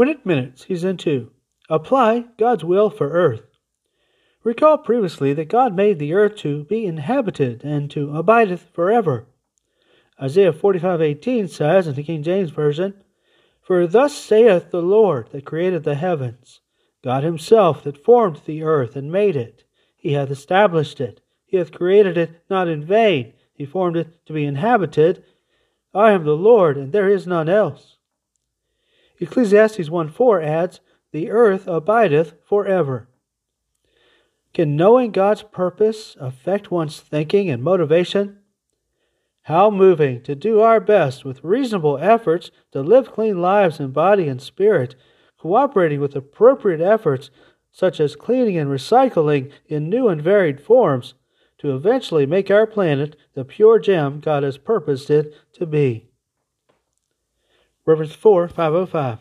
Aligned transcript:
Winnet 0.00 0.24
Minute, 0.24 0.58
Season 0.58 0.96
2. 0.96 1.30
Apply 1.68 2.24
God's 2.38 2.64
will 2.64 2.88
for 2.88 3.10
earth. 3.10 3.58
Recall 4.42 4.78
previously 4.78 5.34
that 5.34 5.50
God 5.50 5.76
made 5.76 5.98
the 5.98 6.14
earth 6.14 6.36
to 6.36 6.64
be 6.64 6.86
inhabited 6.86 7.62
and 7.64 7.90
to 7.90 8.16
abideth 8.16 8.70
forever. 8.72 9.26
Isaiah 10.18 10.54
45:18 10.54 11.48
says 11.48 11.86
in 11.86 11.96
the 11.96 12.02
King 12.02 12.22
James 12.22 12.48
Version, 12.48 12.94
For 13.60 13.86
thus 13.86 14.16
saith 14.16 14.70
the 14.70 14.80
Lord 14.80 15.28
that 15.32 15.44
created 15.44 15.84
the 15.84 15.96
heavens, 15.96 16.62
God 17.04 17.22
himself 17.22 17.82
that 17.82 18.02
formed 18.02 18.40
the 18.46 18.62
earth 18.62 18.96
and 18.96 19.12
made 19.12 19.36
it. 19.36 19.64
He 19.98 20.14
hath 20.14 20.30
established 20.30 20.98
it. 21.02 21.20
He 21.44 21.58
hath 21.58 21.72
created 21.72 22.16
it 22.16 22.30
not 22.48 22.68
in 22.68 22.86
vain. 22.86 23.34
He 23.52 23.66
formed 23.66 23.98
it 23.98 24.24
to 24.24 24.32
be 24.32 24.46
inhabited. 24.46 25.24
I 25.92 26.12
am 26.12 26.24
the 26.24 26.38
Lord, 26.38 26.78
and 26.78 26.90
there 26.90 27.10
is 27.10 27.26
none 27.26 27.50
else. 27.50 27.98
Ecclesiastes 29.20 29.90
1 29.90 30.08
4 30.08 30.40
adds, 30.40 30.80
The 31.12 31.30
earth 31.30 31.68
abideth 31.68 32.34
forever. 32.44 33.08
Can 34.54 34.76
knowing 34.76 35.12
God's 35.12 35.42
purpose 35.42 36.16
affect 36.18 36.70
one's 36.70 36.98
thinking 36.98 37.50
and 37.50 37.62
motivation? 37.62 38.38
How 39.42 39.70
moving 39.70 40.22
to 40.22 40.34
do 40.34 40.60
our 40.60 40.80
best 40.80 41.24
with 41.24 41.44
reasonable 41.44 41.98
efforts 41.98 42.50
to 42.72 42.80
live 42.80 43.12
clean 43.12 43.40
lives 43.40 43.78
in 43.78 43.92
body 43.92 44.26
and 44.26 44.40
spirit, 44.40 44.96
cooperating 45.38 46.00
with 46.00 46.16
appropriate 46.16 46.80
efforts 46.80 47.30
such 47.70 48.00
as 48.00 48.16
cleaning 48.16 48.58
and 48.58 48.70
recycling 48.70 49.52
in 49.66 49.88
new 49.88 50.08
and 50.08 50.20
varied 50.20 50.60
forms 50.60 51.14
to 51.58 51.74
eventually 51.74 52.26
make 52.26 52.50
our 52.50 52.66
planet 52.66 53.16
the 53.34 53.44
pure 53.44 53.78
gem 53.78 54.20
God 54.20 54.42
has 54.42 54.58
purposed 54.58 55.10
it 55.10 55.34
to 55.54 55.66
be. 55.66 56.09
Reference 57.90 58.14
4 58.14 58.46
505. 58.46 59.18